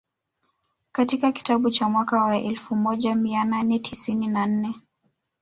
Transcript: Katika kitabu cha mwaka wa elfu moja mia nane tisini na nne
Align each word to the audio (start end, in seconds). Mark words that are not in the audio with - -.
Katika 0.91 1.31
kitabu 1.31 1.69
cha 1.71 1.89
mwaka 1.89 2.23
wa 2.23 2.37
elfu 2.37 2.75
moja 2.75 3.15
mia 3.15 3.43
nane 3.43 3.79
tisini 3.79 4.27
na 4.27 4.45
nne 4.47 4.75